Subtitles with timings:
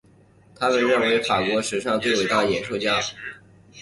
[0.55, 2.99] 他被认为是法国史上最伟大的演说家。